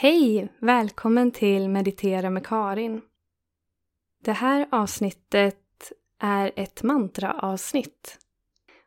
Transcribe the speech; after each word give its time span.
Hej! 0.00 0.48
Välkommen 0.58 1.30
till 1.30 1.68
Meditera 1.68 2.30
med 2.30 2.46
Karin. 2.46 3.00
Det 4.24 4.32
här 4.32 4.68
avsnittet 4.70 5.92
är 6.20 6.52
ett 6.56 6.82
mantraavsnitt. 6.82 8.18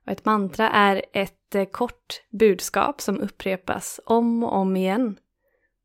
Och 0.06 0.12
ett 0.12 0.26
mantra 0.26 0.70
är 0.70 1.06
ett 1.14 1.56
eh, 1.56 1.66
kort 1.66 2.24
budskap 2.30 3.02
som 3.02 3.20
upprepas 3.20 4.00
om 4.06 4.44
och 4.44 4.54
om 4.54 4.76
igen. 4.76 5.18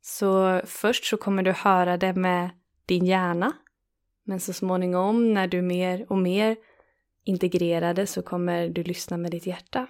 Så 0.02 0.61
först 0.64 1.04
så 1.04 1.16
kommer 1.16 1.43
du 1.43 1.52
höra 1.52 1.96
det 1.96 2.12
med 2.12 2.50
din 2.86 3.06
hjärna. 3.06 3.52
Men 4.24 4.40
så 4.40 4.52
småningom 4.52 5.34
när 5.34 5.46
du 5.46 5.62
mer 5.62 6.06
och 6.08 6.18
mer 6.18 6.56
integrerar 7.24 7.95
det 7.95 8.06
så 8.06 8.22
kommer 8.22 8.68
du 8.68 8.82
lyssna 8.82 9.16
med 9.16 9.30
ditt 9.30 9.46
hjärta. 9.46 9.86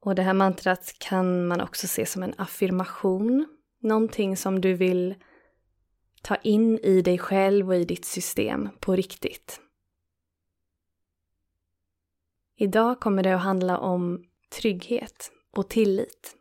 Och 0.00 0.14
det 0.14 0.22
här 0.22 0.34
mantrat 0.34 0.94
kan 0.98 1.46
man 1.46 1.60
också 1.60 1.86
se 1.86 2.06
som 2.06 2.22
en 2.22 2.34
affirmation 2.38 3.46
Någonting 3.78 4.36
som 4.36 4.60
du 4.60 4.74
vill 4.74 5.14
ta 6.22 6.36
in 6.36 6.78
i 6.78 7.02
dig 7.02 7.18
själv 7.18 7.68
och 7.68 7.76
i 7.76 7.84
ditt 7.84 8.04
system 8.04 8.68
på 8.80 8.96
riktigt. 8.96 9.60
Idag 12.56 13.00
kommer 13.00 13.22
det 13.22 13.34
att 13.34 13.42
handla 13.42 13.78
om 13.78 14.24
trygghet 14.50 15.32
och 15.50 15.68
tillit. 15.68 16.36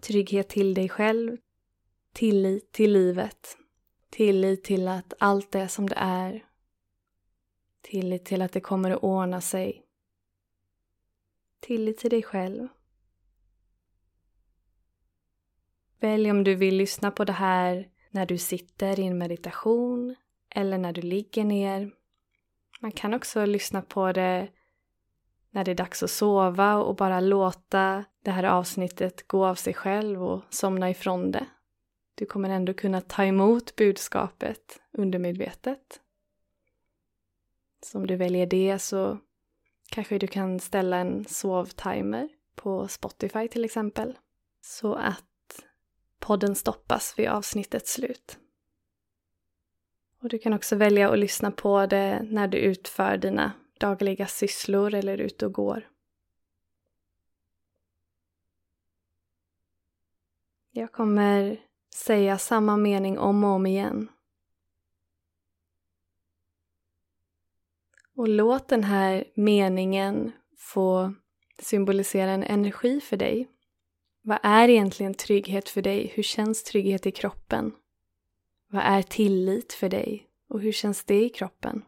Trygghet 0.00 0.48
till 0.48 0.74
dig 0.74 0.88
själv, 0.88 1.36
tillit 2.12 2.72
till 2.72 2.92
livet, 2.92 3.56
tillit 4.10 4.64
till 4.64 4.88
att 4.88 5.14
allt 5.18 5.54
är 5.54 5.66
som 5.66 5.88
det 5.88 5.96
är, 5.98 6.46
tillit 7.82 8.24
till 8.24 8.42
att 8.42 8.52
det 8.52 8.60
kommer 8.60 8.90
att 8.90 9.02
ordna 9.02 9.40
sig, 9.40 9.86
tillit 11.60 11.98
till 11.98 12.10
dig 12.10 12.22
själv. 12.22 12.68
Välj 16.00 16.30
om 16.30 16.44
du 16.44 16.54
vill 16.54 16.76
lyssna 16.76 17.10
på 17.10 17.24
det 17.24 17.32
här 17.32 17.88
när 18.10 18.26
du 18.26 18.38
sitter 18.38 19.00
i 19.00 19.06
en 19.06 19.18
meditation 19.18 20.16
eller 20.50 20.78
när 20.78 20.92
du 20.92 21.02
ligger 21.02 21.44
ner. 21.44 21.90
Man 22.80 22.92
kan 22.92 23.14
också 23.14 23.44
lyssna 23.44 23.82
på 23.82 24.12
det 24.12 24.48
när 25.50 25.64
det 25.64 25.70
är 25.70 25.74
dags 25.74 26.02
att 26.02 26.10
sova 26.10 26.76
och 26.76 26.96
bara 26.96 27.20
låta 27.20 28.04
det 28.22 28.30
här 28.30 28.44
avsnittet 28.44 29.28
gå 29.28 29.46
av 29.46 29.54
sig 29.54 29.74
själv 29.74 30.24
och 30.24 30.42
somna 30.50 30.90
ifrån 30.90 31.30
det. 31.30 31.46
Du 32.14 32.26
kommer 32.26 32.50
ändå 32.50 32.74
kunna 32.74 33.00
ta 33.00 33.24
emot 33.24 33.76
budskapet 33.76 34.80
undermedvetet. 34.92 36.00
Så 37.82 37.98
om 37.98 38.06
du 38.06 38.16
väljer 38.16 38.46
det 38.46 38.78
så 38.78 39.18
kanske 39.90 40.18
du 40.18 40.26
kan 40.26 40.60
ställa 40.60 40.96
en 40.96 41.24
sovtimer 41.24 42.28
på 42.54 42.88
Spotify 42.88 43.48
till 43.48 43.64
exempel. 43.64 44.18
Så 44.60 44.94
att 44.94 45.29
podden 46.20 46.54
stoppas 46.54 47.18
vid 47.18 47.28
avsnittets 47.28 47.92
slut. 47.92 48.38
Och 50.22 50.28
du 50.28 50.38
kan 50.38 50.52
också 50.52 50.76
välja 50.76 51.10
att 51.10 51.18
lyssna 51.18 51.50
på 51.50 51.86
det 51.86 52.22
när 52.22 52.48
du 52.48 52.58
utför 52.58 53.16
dina 53.16 53.52
dagliga 53.78 54.26
sysslor 54.26 54.94
eller 54.94 55.12
är 55.12 55.18
ute 55.18 55.46
och 55.46 55.52
går. 55.52 55.88
Jag 60.70 60.92
kommer 60.92 61.60
säga 61.94 62.38
samma 62.38 62.76
mening 62.76 63.18
om 63.18 63.44
och 63.44 63.50
om 63.50 63.66
igen. 63.66 64.08
Och 68.16 68.28
låt 68.28 68.68
den 68.68 68.84
här 68.84 69.24
meningen 69.34 70.32
få 70.56 71.14
symbolisera 71.58 72.30
en 72.30 72.42
energi 72.42 73.00
för 73.00 73.16
dig 73.16 73.48
vad 74.30 74.38
är 74.42 74.68
egentligen 74.68 75.14
trygghet 75.14 75.68
för 75.68 75.82
dig? 75.82 76.12
Hur 76.14 76.22
känns 76.22 76.62
trygghet 76.62 77.06
i 77.06 77.10
kroppen? 77.10 77.72
Vad 78.68 78.82
är 78.82 79.02
tillit 79.02 79.72
för 79.72 79.88
dig? 79.88 80.28
Och 80.48 80.60
hur 80.60 80.72
känns 80.72 81.04
det 81.04 81.24
i 81.24 81.28
kroppen? 81.28 81.84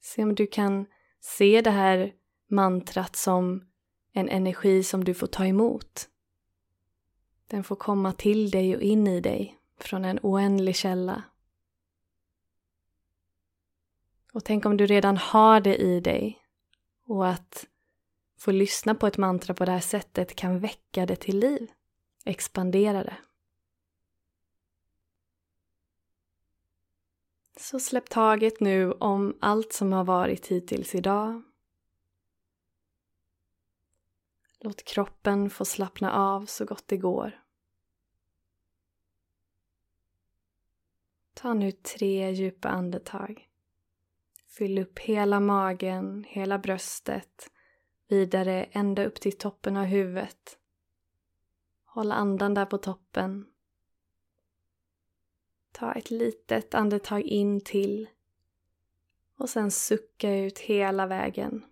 Se 0.00 0.22
om 0.22 0.34
du 0.34 0.46
kan 0.46 0.86
se 1.20 1.60
det 1.60 1.70
här 1.70 2.12
mantrat 2.48 3.16
som 3.16 3.64
en 4.12 4.28
energi 4.28 4.82
som 4.82 5.04
du 5.04 5.14
får 5.14 5.26
ta 5.26 5.46
emot. 5.46 6.08
Den 7.46 7.64
får 7.64 7.76
komma 7.76 8.12
till 8.12 8.50
dig 8.50 8.76
och 8.76 8.82
in 8.82 9.06
i 9.06 9.20
dig 9.20 9.58
från 9.80 10.04
en 10.04 10.18
oändlig 10.22 10.76
källa. 10.76 11.22
Och 14.32 14.44
tänk 14.44 14.66
om 14.66 14.76
du 14.76 14.86
redan 14.86 15.16
har 15.16 15.60
det 15.60 15.76
i 15.76 16.00
dig 16.00 16.38
och 17.06 17.28
att 17.28 17.66
få 18.42 18.52
lyssna 18.52 18.94
på 18.94 19.06
ett 19.06 19.18
mantra 19.18 19.54
på 19.54 19.64
det 19.64 19.72
här 19.72 19.80
sättet 19.80 20.36
kan 20.36 20.58
väcka 20.58 21.06
det 21.06 21.16
till 21.16 21.38
liv, 21.38 21.70
expandera 22.24 23.04
det. 23.04 23.16
Så 27.56 27.80
släpp 27.80 28.10
taget 28.10 28.60
nu 28.60 28.92
om 28.92 29.38
allt 29.40 29.72
som 29.72 29.92
har 29.92 30.04
varit 30.04 30.46
hittills 30.46 30.94
idag. 30.94 31.42
Låt 34.60 34.84
kroppen 34.84 35.50
få 35.50 35.64
slappna 35.64 36.12
av 36.12 36.46
så 36.46 36.64
gott 36.64 36.88
det 36.88 36.96
går. 36.96 37.42
Ta 41.34 41.54
nu 41.54 41.72
tre 41.72 42.30
djupa 42.30 42.68
andetag. 42.68 43.48
Fyll 44.46 44.78
upp 44.78 44.98
hela 44.98 45.40
magen, 45.40 46.24
hela 46.28 46.58
bröstet 46.58 47.51
vidare 48.12 48.64
ända 48.64 49.04
upp 49.04 49.20
till 49.20 49.38
toppen 49.38 49.76
av 49.76 49.84
huvudet. 49.84 50.58
Håll 51.84 52.12
andan 52.12 52.54
där 52.54 52.66
på 52.66 52.78
toppen. 52.78 53.46
Ta 55.72 55.92
ett 55.92 56.10
litet 56.10 56.74
andetag 56.74 57.22
in 57.22 57.60
till 57.60 58.08
och 59.36 59.48
sen 59.48 59.70
sucka 59.70 60.36
ut 60.36 60.58
hela 60.58 61.06
vägen. 61.06 61.64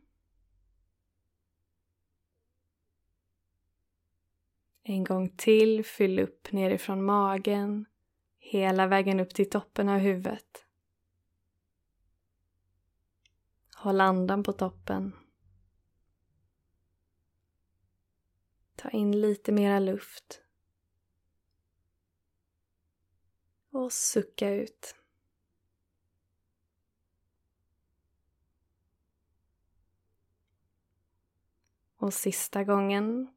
En 4.83 5.05
gång 5.05 5.29
till, 5.29 5.85
fyll 5.85 6.19
upp 6.19 6.53
nerifrån 6.53 7.05
magen, 7.05 7.87
hela 8.39 8.87
vägen 8.87 9.21
upp 9.21 9.35
till 9.35 9.51
toppen 9.51 9.89
av 9.89 9.99
huvudet. 9.99 10.67
Håll 13.77 14.01
andan 14.01 14.43
på 14.43 14.53
toppen. 14.53 15.13
Ta 18.81 18.91
in 18.91 19.21
lite 19.21 19.53
mera 19.53 19.79
luft. 19.79 20.43
Och 23.71 23.93
sucka 23.93 24.51
ut. 24.51 24.95
Och 31.97 32.15
sista 32.15 32.65
gången 32.65 33.29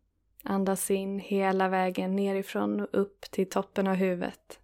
andas 0.43 0.91
in 0.91 1.19
hela 1.19 1.69
vägen 1.69 2.15
nerifrån 2.15 2.79
och 2.79 2.89
upp 2.91 3.21
till 3.21 3.49
toppen 3.49 3.87
av 3.87 3.95
huvudet. 3.95 4.59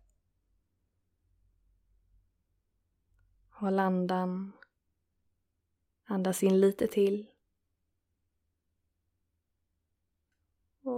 Håll 3.50 3.79
andan. 3.79 4.51
Andas 6.03 6.44
in 6.44 6.59
lite 6.59 6.88
till. 6.88 7.29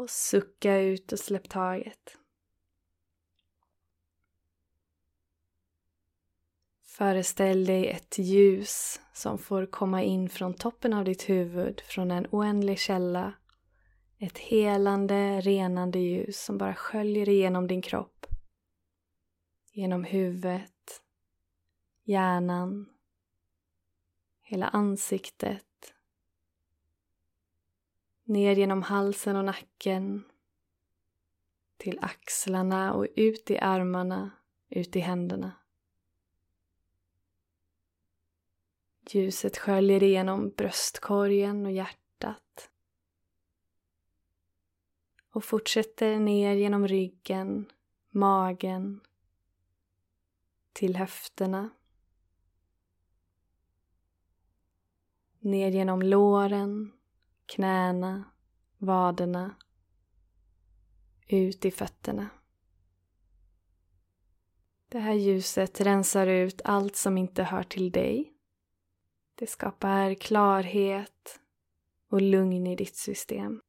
Och 0.02 0.10
sucka 0.10 0.78
ut 0.78 1.12
och 1.12 1.20
släpp 1.20 1.50
taget. 1.50 2.18
Föreställ 6.84 7.66
dig 7.66 7.88
ett 7.88 8.18
ljus 8.18 9.02
som 9.14 9.38
får 9.38 9.66
komma 9.66 10.04
in 10.04 10.30
från 10.30 10.54
toppen 10.54 10.94
av 10.94 11.06
ditt 11.06 11.30
huvud, 11.30 11.82
från 11.82 12.12
en 12.12 12.28
oändlig 12.32 12.80
källa. 12.80 13.34
Ett 14.18 14.38
helande, 14.38 15.42
renande 15.42 16.00
ljus 16.00 16.44
som 16.44 16.58
bara 16.58 16.76
sköljer 16.76 17.30
igenom 17.30 17.68
din 17.68 17.82
kropp. 17.82 18.26
Genom 19.72 20.04
huvudet, 20.04 21.02
hjärnan, 22.04 22.90
hela 24.42 24.68
ansiktet 24.68 25.71
Ner 28.32 28.56
genom 28.56 28.82
halsen 28.82 29.36
och 29.36 29.46
nacken. 29.46 30.24
Till 31.78 32.00
axlarna 32.02 32.94
och 32.94 33.08
ut 33.16 33.52
i 33.52 33.58
armarna, 33.58 34.32
ut 34.70 34.96
i 34.96 35.00
händerna. 35.00 35.52
Ljuset 39.10 39.58
sköljer 39.58 40.04
igenom 40.04 40.50
bröstkorgen 40.50 41.66
och 41.66 41.72
hjärtat. 41.72 42.70
Och 45.30 45.44
fortsätter 45.44 46.20
ner 46.20 46.54
genom 46.54 46.88
ryggen, 46.88 47.72
magen, 48.10 49.02
till 50.74 50.96
höfterna. 50.96 51.70
Ner 55.40 55.72
genom 55.72 56.02
låren, 56.02 56.92
knäna, 57.52 58.24
vaderna, 58.78 59.56
ut 61.28 61.66
i 61.66 61.72
fötterna. 61.72 62.30
Det 64.90 65.00
här 65.00 65.14
ljuset 65.14 65.82
rensar 65.82 66.28
ut 66.28 66.62
allt 66.64 66.96
som 66.96 67.18
inte 67.18 67.44
hör 67.44 67.64
till 67.64 67.92
dig. 67.92 68.34
Det 69.36 69.48
skapar 69.48 70.14
klarhet 70.14 71.40
och 72.10 72.22
lugn 72.22 72.68
i 72.68 72.76
ditt 72.76 72.96
system. 72.96 73.62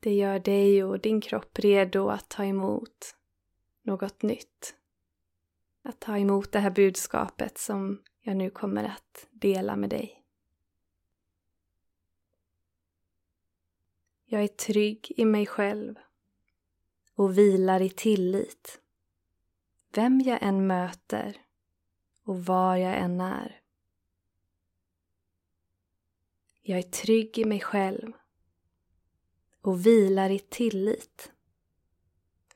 Det 0.00 0.14
gör 0.14 0.38
dig 0.38 0.84
och 0.84 1.00
din 1.00 1.20
kropp 1.20 1.58
redo 1.58 2.08
att 2.08 2.28
ta 2.28 2.44
emot 2.44 3.16
något 3.82 4.22
nytt. 4.22 4.74
Att 5.82 6.00
ta 6.00 6.18
emot 6.18 6.52
det 6.52 6.58
här 6.58 6.70
budskapet 6.70 7.58
som 7.58 8.02
jag 8.20 8.36
nu 8.36 8.50
kommer 8.50 8.84
att 8.84 9.28
dela 9.30 9.76
med 9.76 9.90
dig. 9.90 10.23
Jag 14.34 14.42
är 14.42 14.48
trygg 14.48 15.12
i 15.16 15.24
mig 15.24 15.46
själv 15.46 15.94
och 17.14 17.38
vilar 17.38 17.82
i 17.82 17.90
tillit. 17.90 18.80
Vem 19.92 20.20
jag 20.20 20.38
än 20.42 20.66
möter 20.66 21.40
och 22.24 22.44
var 22.44 22.76
jag 22.76 22.98
än 22.98 23.20
är. 23.20 23.60
Jag 26.62 26.78
är 26.78 26.82
trygg 26.82 27.38
i 27.38 27.44
mig 27.44 27.60
själv 27.60 28.12
och 29.60 29.86
vilar 29.86 30.30
i 30.30 30.38
tillit. 30.38 31.32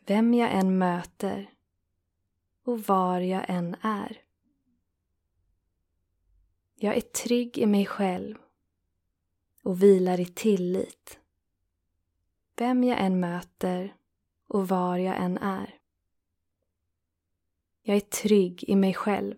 Vem 0.00 0.34
jag 0.34 0.52
än 0.52 0.78
möter 0.78 1.50
och 2.64 2.82
var 2.82 3.20
jag 3.20 3.44
än 3.48 3.76
är. 3.80 4.22
Jag 6.74 6.96
är 6.96 7.00
trygg 7.00 7.58
i 7.58 7.66
mig 7.66 7.86
själv 7.86 8.36
och 9.62 9.82
vilar 9.82 10.20
i 10.20 10.26
tillit. 10.26 11.20
Vem 12.58 12.84
jag 12.84 13.00
än 13.00 13.20
möter 13.20 13.96
och 14.48 14.68
var 14.68 14.98
jag 14.98 15.16
än 15.16 15.38
är. 15.38 15.78
Jag 17.82 17.96
är 17.96 18.00
trygg 18.00 18.64
i 18.68 18.76
mig 18.76 18.94
själv 18.94 19.36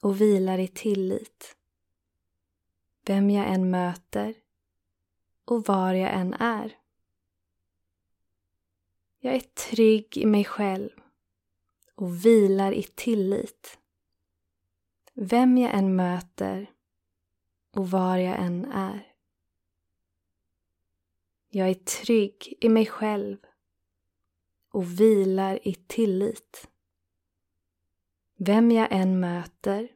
och 0.00 0.20
vilar 0.20 0.58
i 0.58 0.68
tillit. 0.68 1.56
Vem 3.04 3.30
jag 3.30 3.48
än 3.48 3.70
möter 3.70 4.34
och 5.44 5.64
var 5.66 5.94
jag 5.94 6.12
än 6.12 6.34
är. 6.34 6.78
Jag 9.18 9.34
är 9.34 9.40
trygg 9.40 10.16
i 10.16 10.26
mig 10.26 10.44
själv 10.44 10.90
och 11.94 12.24
vilar 12.24 12.72
i 12.72 12.82
tillit. 12.82 13.78
Vem 15.14 15.58
jag 15.58 15.74
än 15.74 15.96
möter 15.96 16.70
och 17.70 17.90
var 17.90 18.16
jag 18.16 18.38
än 18.38 18.64
är. 18.64 19.11
Jag 21.54 21.68
är 21.68 21.74
trygg 21.74 22.54
i 22.60 22.68
mig 22.68 22.86
själv 22.86 23.38
och 24.70 25.00
vilar 25.00 25.68
i 25.68 25.74
tillit. 25.74 26.70
Vem 28.36 28.70
jag 28.70 28.88
än 28.90 29.20
möter 29.20 29.88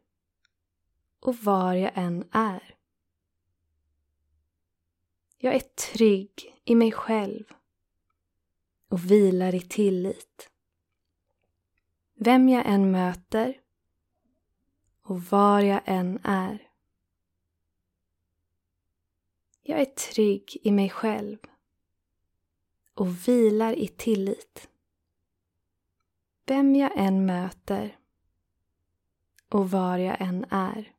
och 1.21 1.37
var 1.37 1.75
jag 1.75 1.91
än 1.95 2.29
är. 2.33 2.75
Jag 5.39 5.55
är 5.55 5.61
trygg 5.61 6.61
i 6.65 6.75
mig 6.75 6.93
själv 6.93 7.45
och 8.89 9.11
vilar 9.11 9.55
i 9.55 9.61
tillit. 9.61 10.51
Vem 12.15 12.49
jag 12.49 12.67
än 12.67 12.91
möter 12.91 13.61
och 15.03 15.23
var 15.23 15.61
jag 15.61 15.81
än 15.85 16.19
är. 16.23 16.66
Jag 19.69 19.81
är 19.81 19.85
trygg 19.85 20.57
i 20.63 20.71
mig 20.71 20.91
själv 20.91 21.39
och 22.95 23.29
vilar 23.29 23.73
i 23.73 23.89
tillit. 23.89 24.69
Vem 26.47 26.77
jag 26.77 26.93
än 26.97 27.27
möter 27.27 27.99
och 29.49 29.71
var 29.71 29.99
jag 29.99 30.21
än 30.21 30.47
är. 30.51 30.93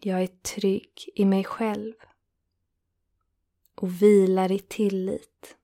Jag 0.00 0.22
är 0.22 0.26
trygg 0.26 1.10
i 1.14 1.24
mig 1.24 1.44
själv 1.44 1.94
och 3.74 4.02
vilar 4.02 4.52
i 4.52 4.58
tillit. 4.58 5.56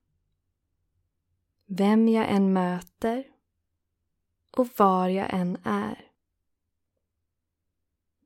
Vem 1.65 2.07
jag 2.07 2.29
än 2.29 2.53
möter 2.53 3.27
och 4.51 4.67
var 4.77 5.07
jag 5.09 5.33
än 5.33 5.57
är. 5.63 6.12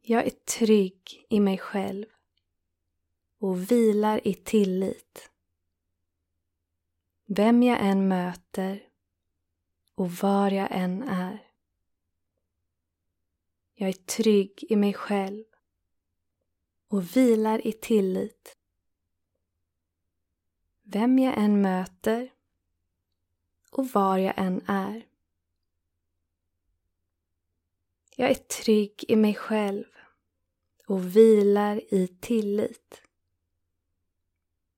Jag 0.09 0.25
är 0.25 0.29
trygg 0.29 1.25
i 1.29 1.39
mig 1.39 1.57
själv 1.57 2.05
och 3.39 3.71
vilar 3.71 4.27
i 4.27 4.33
tillit. 4.33 5.31
Vem 7.25 7.63
jag 7.63 7.77
än 7.81 8.07
möter 8.07 8.89
och 9.95 10.11
var 10.11 10.51
jag 10.51 10.67
än 10.71 11.03
är. 11.03 11.51
Jag 13.73 13.89
är 13.89 13.93
trygg 13.93 14.65
i 14.69 14.75
mig 14.75 14.93
själv 14.93 15.43
och 16.87 17.17
vilar 17.17 17.67
i 17.67 17.71
tillit. 17.71 18.57
Vem 20.83 21.19
jag 21.19 21.37
än 21.37 21.61
möter 21.61 22.33
och 23.71 23.87
var 23.87 24.17
jag 24.17 24.33
än 24.37 24.61
är. 24.67 25.05
Jag 28.15 28.29
är 28.29 28.35
trygg 28.35 29.05
i 29.07 29.15
mig 29.15 29.35
själv 29.35 29.96
och 30.87 31.15
vilar 31.15 31.93
i 31.93 32.07
tillit. 32.07 33.01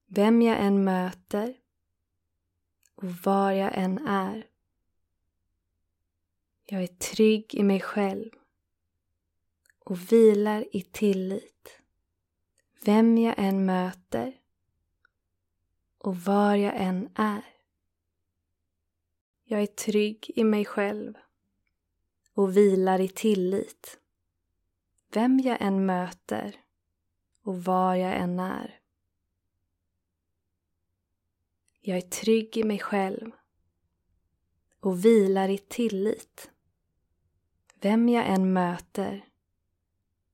Vem 0.05 0.41
jag 0.41 0.59
än 0.59 0.83
möter 0.83 1.57
och 2.95 3.09
var 3.25 3.51
jag 3.51 3.71
än 3.73 4.07
är. 4.07 4.47
Jag 6.65 6.83
är 6.83 6.87
trygg 6.87 7.55
i 7.55 7.63
mig 7.63 7.79
själv 7.79 8.29
och 9.79 10.11
vilar 10.11 10.75
i 10.75 10.81
tillit. 10.81 11.79
Vem 12.83 13.17
jag 13.17 13.35
än 13.37 13.65
möter 13.65 14.39
och 15.97 16.17
var 16.17 16.55
jag 16.55 16.73
än 16.75 17.09
är. 17.15 17.45
Jag 19.43 19.61
är 19.61 19.67
trygg 19.67 20.31
i 20.35 20.43
mig 20.43 20.65
själv 20.65 21.13
och 22.33 22.57
vilar 22.57 23.01
i 23.01 23.07
tillit. 23.07 23.98
Vem 25.11 25.39
jag 25.39 25.57
än 25.61 25.85
möter 25.85 26.55
och 27.43 27.63
var 27.63 27.95
jag 27.95 28.15
än 28.15 28.39
är. 28.39 28.79
Jag 31.81 31.97
är 31.97 32.01
trygg 32.01 32.57
i 32.57 32.63
mig 32.63 32.79
själv 32.79 33.31
och 34.79 35.05
vilar 35.05 35.49
i 35.49 35.57
tillit. 35.57 36.51
Vem 37.75 38.09
jag 38.09 38.27
än 38.27 38.53
möter 38.53 39.25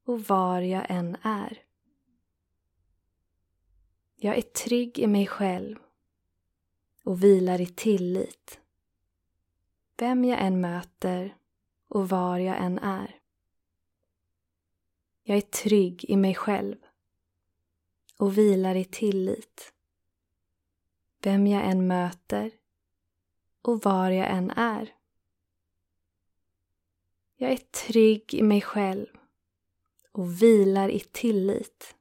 och 0.06 0.22
var 0.22 0.62
jag 0.62 0.86
än 0.90 1.18
är. 1.22 1.64
Jag 4.16 4.38
är 4.38 4.42
trygg 4.42 5.00
i 5.00 5.08
mig 5.08 5.28
själv 5.28 5.78
och 7.04 7.24
vilar 7.24 7.62
i 7.62 7.68
tillit. 7.68 8.60
Vem 9.98 10.26
jag 10.26 10.42
än 10.42 10.62
möter 10.62 11.38
och 11.88 12.10
var 12.10 12.38
jag 12.38 12.58
än 12.58 12.80
är. 12.80 13.15
Jag 15.28 15.38
är 15.38 15.42
trygg 15.42 16.06
i 16.08 16.18
mig 16.18 16.36
själv 16.36 16.76
och 18.18 18.38
vilar 18.38 18.76
i 18.76 18.86
tillit. 18.86 19.74
Vem 21.22 21.48
jag 21.48 21.66
än 21.66 21.88
möter 21.88 22.52
och 23.62 23.82
var 23.82 24.10
jag 24.10 24.30
än 24.30 24.52
är. 24.52 24.96
Jag 27.36 27.52
är 27.52 27.58
trygg 27.58 28.34
i 28.34 28.44
mig 28.44 28.62
själv 28.62 29.08
och 30.12 30.42
vilar 30.42 30.90
i 30.90 31.00
tillit. 31.00 31.96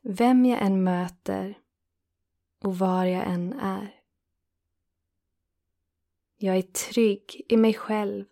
Vem 0.00 0.46
jag 0.46 0.62
än 0.62 0.84
möter 0.84 1.58
och 2.58 2.78
var 2.78 3.04
jag 3.04 3.26
än 3.26 3.52
är. 3.52 4.00
Jag 6.36 6.56
är 6.56 6.62
trygg 6.62 7.42
i 7.48 7.56
mig 7.56 7.74
själv 7.74 8.24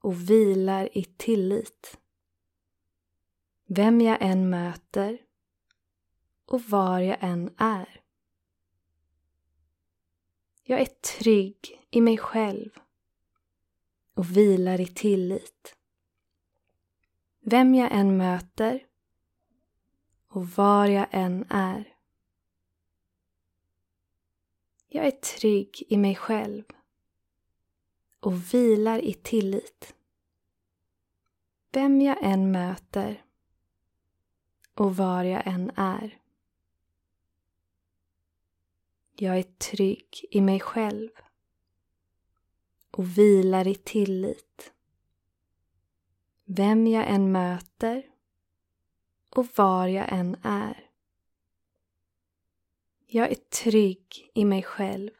och 0.00 0.30
vilar 0.30 0.98
i 0.98 1.04
tillit. 1.04 1.98
Vem 3.70 4.00
jag 4.00 4.18
än 4.20 4.50
möter 4.50 5.18
och 6.46 6.62
var 6.62 7.00
jag 7.00 7.16
än 7.20 7.54
är. 7.58 8.00
Jag 10.62 10.80
är 10.80 10.86
trygg 10.86 11.86
i 11.90 12.00
mig 12.00 12.18
själv 12.18 12.70
och 14.14 14.36
vilar 14.36 14.80
i 14.80 14.86
tillit. 14.86 15.76
Vem 17.40 17.74
jag 17.74 17.92
än 17.92 18.16
möter 18.16 18.86
och 20.28 20.48
var 20.48 20.86
jag 20.86 21.06
än 21.10 21.44
är. 21.48 21.96
Jag 24.88 25.06
är 25.06 25.10
trygg 25.10 25.82
i 25.88 25.96
mig 25.96 26.14
själv 26.14 26.64
och 28.20 28.54
vilar 28.54 28.98
i 28.98 29.14
tillit. 29.14 29.94
Vem 31.72 32.00
jag 32.00 32.18
än 32.22 32.52
möter 32.52 33.24
och 34.78 34.96
var 34.96 35.24
jag 35.24 35.46
än 35.46 35.70
är. 35.76 36.18
Jag 39.12 39.38
är 39.38 39.42
trygg 39.42 40.26
i 40.30 40.40
mig 40.40 40.60
själv 40.60 41.10
och 42.90 43.18
vilar 43.18 43.68
i 43.68 43.74
tillit. 43.74 44.72
Vem 46.44 46.86
jag 46.86 47.08
än 47.08 47.32
möter 47.32 48.06
och 49.30 49.46
var 49.56 49.86
jag 49.86 50.12
än 50.12 50.36
är. 50.42 50.90
Jag 53.06 53.30
är 53.30 53.34
trygg 53.34 54.30
i 54.34 54.44
mig 54.44 54.62
själv 54.62 55.10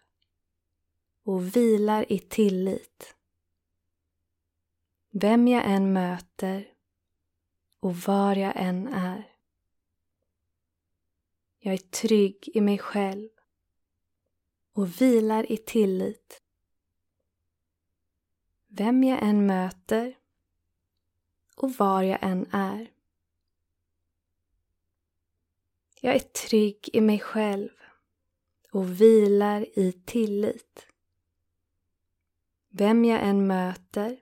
och 1.23 1.57
vilar 1.57 2.13
i 2.13 2.19
tillit. 2.19 3.17
Vem 5.11 5.49
jag 5.49 5.63
än 5.67 5.93
möter 5.93 6.69
och 7.81 7.97
var 7.97 8.37
jag 8.37 8.53
än 8.57 8.89
är. 8.89 9.38
Jag 11.69 11.75
är 11.75 11.79
trygg 11.79 12.51
i 12.55 12.61
mig 12.61 12.79
själv 12.79 13.29
och 14.73 15.01
vilar 15.01 15.53
i 15.53 15.57
tillit. 15.57 16.43
Vem 18.67 19.05
jag 19.05 19.23
än 19.23 19.47
möter 19.47 20.19
och 21.57 21.73
var 21.73 22.03
jag 22.03 22.19
än 22.23 22.47
är. 22.53 22.91
Jag 26.01 26.15
är 26.15 26.19
trygg 26.19 26.91
i 26.93 27.01
mig 27.01 27.19
själv 27.21 27.71
och 28.71 29.01
vilar 29.01 29.79
i 29.79 29.93
tillit. 29.93 30.87
Vem 32.69 33.05
jag 33.05 33.23
än 33.23 33.47
möter 33.47 34.21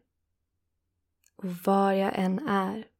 och 1.36 1.50
var 1.50 1.92
jag 1.92 2.12
än 2.14 2.48
är. 2.48 2.95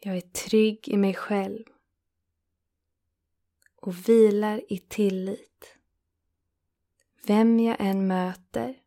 Jag 0.00 0.16
är 0.16 0.20
trygg 0.20 0.88
i 0.88 0.96
mig 0.96 1.14
själv 1.14 1.64
och 3.76 4.08
vilar 4.08 4.72
i 4.72 4.78
tillit. 4.78 5.76
Vem 7.26 7.60
jag 7.60 7.76
än 7.80 8.06
möter 8.06 8.82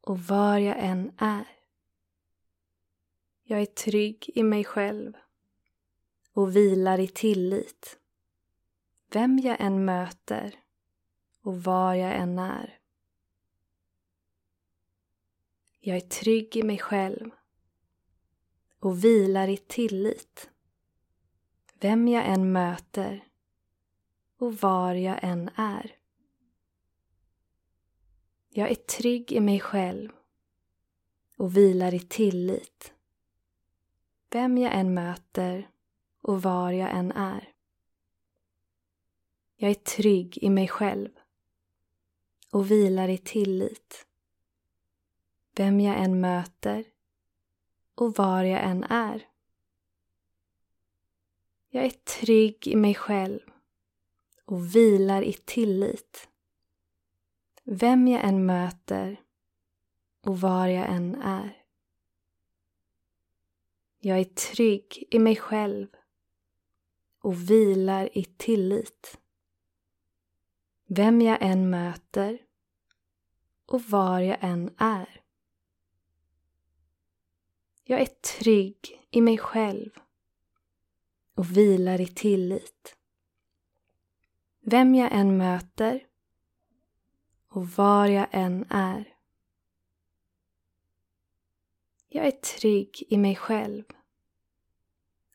och 0.00 0.18
var 0.18 0.58
jag 0.58 0.76
än 0.78 1.12
är. 1.16 1.46
Jag 3.42 3.60
är 3.60 3.66
trygg 3.66 4.30
i 4.34 4.42
mig 4.42 4.64
själv 4.64 5.12
och 6.32 6.56
vilar 6.56 7.00
i 7.00 7.08
tillit. 7.08 7.98
Vem 9.12 9.38
jag 9.38 9.56
än 9.60 9.84
möter 9.84 10.54
och 11.42 11.62
var 11.62 11.94
jag 11.94 12.14
än 12.14 12.38
är. 12.38 12.78
Jag 15.80 15.96
är 15.96 16.00
trygg 16.00 16.56
i 16.56 16.62
mig 16.62 16.78
själv 16.78 17.30
och 18.80 19.04
vilar 19.04 19.48
i 19.48 19.56
tillit. 19.56 20.50
Vem 21.74 22.08
jag 22.08 22.26
än 22.26 22.52
möter 22.52 23.24
och 24.38 24.54
var 24.54 24.94
jag 24.94 25.18
än 25.22 25.50
är. 25.54 25.96
Jag 28.48 28.70
är 28.70 28.74
trygg 28.74 29.32
i 29.32 29.40
mig 29.40 29.60
själv 29.60 30.10
och 31.36 31.56
vilar 31.56 31.94
i 31.94 32.00
tillit. 32.00 32.94
Vem 34.30 34.58
jag 34.58 34.74
än 34.74 34.94
möter 34.94 35.70
och 36.22 36.42
var 36.42 36.72
jag 36.72 36.90
än 36.90 37.12
är. 37.12 37.52
Jag 39.56 39.70
är 39.70 39.74
trygg 39.74 40.38
i 40.38 40.50
mig 40.50 40.68
själv 40.68 41.10
och 42.50 42.70
vilar 42.70 43.08
i 43.08 43.18
tillit. 43.18 44.06
Vem 45.56 45.80
jag 45.80 45.98
än 45.98 46.20
möter 46.20 46.84
och 48.00 48.14
var 48.14 48.44
jag 48.44 48.64
än 48.64 48.84
är. 48.84 49.28
Jag 51.68 51.84
är 51.84 51.90
trygg 51.90 52.66
i 52.66 52.76
mig 52.76 52.94
själv 52.94 53.40
och 54.44 54.74
vilar 54.74 55.22
i 55.22 55.32
tillit. 55.32 56.28
Vem 57.64 58.08
jag 58.08 58.24
än 58.24 58.46
möter 58.46 59.20
och 60.20 60.40
var 60.40 60.66
jag 60.66 60.88
än 60.88 61.14
är. 61.14 61.64
Jag 63.98 64.20
är 64.20 64.24
trygg 64.24 65.08
i 65.10 65.18
mig 65.18 65.36
själv 65.36 65.88
och 67.18 67.50
vilar 67.50 68.18
i 68.18 68.24
tillit. 68.24 69.20
Vem 70.86 71.20
jag 71.20 71.38
än 71.40 71.70
möter 71.70 72.38
och 73.66 73.82
var 73.82 74.20
jag 74.20 74.38
än 74.40 74.74
är. 74.78 75.19
Jag 77.90 78.00
är 78.00 78.06
trygg 78.06 79.06
i 79.10 79.20
mig 79.20 79.38
själv 79.38 79.90
och 81.34 81.56
vilar 81.56 82.00
i 82.00 82.06
tillit. 82.06 82.96
Vem 84.60 84.94
jag 84.94 85.12
än 85.12 85.36
möter 85.36 86.06
och 87.48 87.68
var 87.68 88.06
jag 88.06 88.26
än 88.30 88.66
är. 88.70 89.14
Jag 92.08 92.26
är 92.26 92.30
trygg 92.30 93.02
i 93.08 93.16
mig 93.16 93.36
själv 93.36 93.84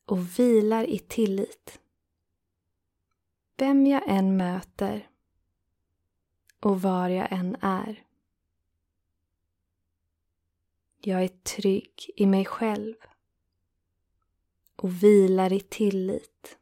och 0.05 0.39
vilar 0.39 0.83
i 0.83 0.99
tillit. 0.99 1.79
Vem 3.57 3.87
jag 3.87 4.03
än 4.07 4.37
möter 4.37 5.09
och 6.59 6.81
var 6.81 7.09
jag 7.09 7.31
än 7.31 7.57
är. 7.61 8.04
Jag 11.07 11.23
är 11.23 11.27
trygg 11.27 12.11
i 12.15 12.25
mig 12.25 12.45
själv 12.45 12.95
och 14.75 15.03
vilar 15.03 15.53
i 15.53 15.59
tillit. 15.59 16.57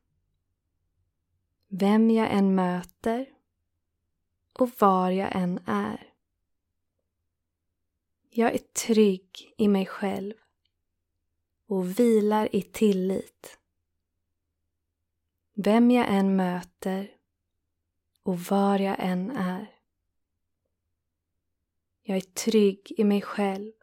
Vem 1.68 2.10
jag 2.10 2.32
än 2.32 2.56
möter 2.56 3.30
och 4.54 4.70
var 4.80 5.10
jag 5.10 5.36
än 5.36 5.60
är. 5.66 6.14
Jag 8.30 8.54
är 8.54 8.58
trygg 8.58 9.54
i 9.58 9.68
mig 9.68 9.86
själv 9.86 10.34
och 11.68 12.00
vilar 12.00 12.56
i 12.56 12.62
tillit. 12.62 13.60
Vem 15.54 15.92
jag 15.92 16.06
än 16.10 16.36
möter 16.36 17.18
och 18.24 18.40
var 18.40 18.80
jag 18.80 18.96
än 19.00 19.32
är. 19.32 19.80
Jag 22.02 22.18
är 22.18 22.22
trygg 22.22 22.94
i 22.98 23.04
mig 23.04 23.22
själv 23.22 23.74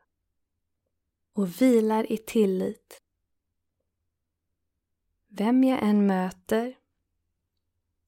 och 1.33 1.63
vilar 1.63 2.13
i 2.13 2.19
tillit. 2.19 3.03
Vem 5.29 5.65
jag 5.65 5.83
än 5.83 6.07
möter 6.07 6.79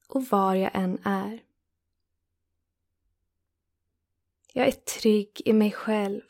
och 0.08 0.24
var 0.24 0.54
jag 0.54 0.70
än 0.74 0.98
är. 1.04 1.42
Jag 4.52 4.66
är 4.66 4.72
trygg 4.72 5.42
i 5.44 5.52
mig 5.52 5.72
själv 5.72 6.22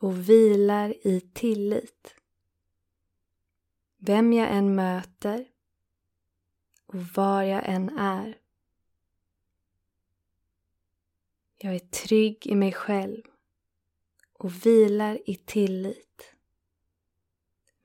och 0.00 0.28
vilar 0.28 1.06
i 1.06 1.20
tillit. 1.20 2.14
Vem 3.96 4.32
jag 4.32 4.50
än 4.50 4.74
möter 4.74 5.48
och 6.86 7.02
var 7.02 7.42
jag 7.42 7.62
än 7.68 7.98
är. 7.98 8.38
Jag 11.56 11.74
är 11.74 11.78
trygg 11.78 12.46
i 12.46 12.54
mig 12.54 12.72
själv 12.72 13.22
och 14.38 14.66
vilar 14.66 15.30
i 15.30 15.36
tillit. 15.36 16.34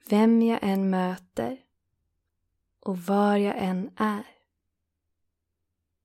Vem 0.10 0.42
jag 0.42 0.60
än 0.62 0.90
möter 0.90 1.64
och 2.80 2.98
var 2.98 3.38
jag 3.38 3.56
än 3.58 3.92
är. 3.96 4.28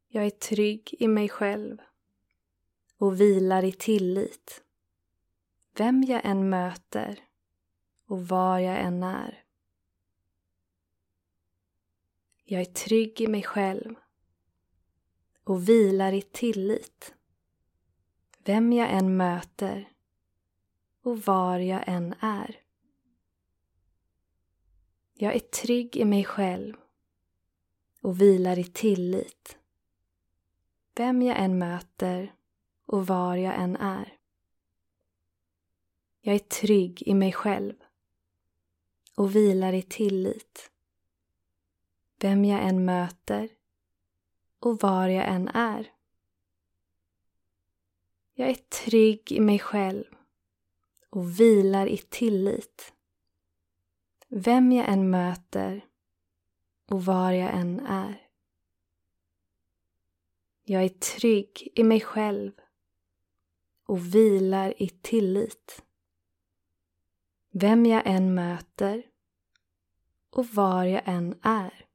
Jag 0.08 0.26
är 0.26 0.30
trygg 0.30 0.94
i 0.98 1.08
mig 1.08 1.28
själv 1.28 1.78
och 2.96 3.20
vilar 3.20 3.64
i 3.64 3.72
tillit. 3.72 4.64
Vem 5.76 6.02
jag 6.02 6.20
än 6.24 6.48
möter 6.48 7.24
och 8.06 8.28
var 8.28 8.58
jag 8.58 8.80
än 8.80 9.02
är. 9.02 9.44
Jag 12.44 12.60
är 12.60 12.64
trygg 12.64 13.20
i 13.20 13.26
mig 13.26 13.42
själv 13.42 13.94
och 15.44 15.68
vilar 15.68 16.12
i 16.12 16.22
tillit. 16.22 17.14
Vem 18.44 18.72
jag 18.72 18.90
än 18.90 19.16
möter 19.16 19.97
och 21.08 21.18
var 21.18 21.58
jag 21.58 21.84
än 21.86 22.14
är. 22.20 22.60
Jag 25.14 25.34
är 25.34 25.38
trygg 25.38 25.96
i 25.96 26.04
mig 26.04 26.24
själv 26.24 26.76
och 28.02 28.20
vilar 28.20 28.58
i 28.58 28.64
tillit. 28.64 29.58
Vem 30.96 31.22
jag 31.22 31.38
än 31.38 31.58
möter 31.58 32.34
och 32.86 33.06
var 33.06 33.36
jag 33.36 33.54
än 33.54 33.76
är. 33.76 34.18
Jag 36.20 36.34
är 36.34 36.38
trygg 36.38 37.02
i 37.06 37.14
mig 37.14 37.32
själv 37.32 37.74
och 39.14 39.36
vilar 39.36 39.72
i 39.72 39.82
tillit. 39.82 40.70
Vem 42.20 42.44
jag 42.44 42.62
än 42.62 42.84
möter 42.84 43.48
och 44.60 44.80
var 44.80 45.08
jag 45.08 45.28
än 45.28 45.48
är. 45.48 45.92
Jag 48.34 48.48
är 48.48 48.54
trygg 48.54 49.32
i 49.32 49.40
mig 49.40 49.58
själv 49.58 50.17
och 51.10 51.40
vilar 51.40 51.86
i 51.86 51.98
tillit. 51.98 52.94
Vem 54.28 54.72
jag 54.72 54.88
än 54.88 55.10
möter 55.10 55.84
och 56.88 57.04
var 57.04 57.32
jag 57.32 57.54
än 57.54 57.80
är. 57.80 58.28
Jag 60.64 60.84
är 60.84 60.88
trygg 60.88 61.68
i 61.74 61.84
mig 61.84 62.00
själv 62.00 62.52
och 63.86 64.14
vilar 64.14 64.82
i 64.82 64.88
tillit. 64.88 65.84
Vem 67.50 67.86
jag 67.86 68.02
än 68.04 68.34
möter 68.34 69.06
och 70.30 70.46
var 70.46 70.84
jag 70.84 71.02
än 71.04 71.38
är. 71.42 71.87